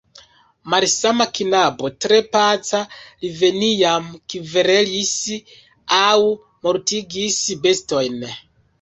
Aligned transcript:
Malsama 0.73 1.25
knabo, 1.39 1.91
tre 2.05 2.17
paca, 2.37 2.81
li 3.27 3.31
neniam 3.59 4.09
kverelis 4.35 5.15
aŭ 6.03 6.11
mortigis 6.67 7.43
bestojn. 7.67 8.23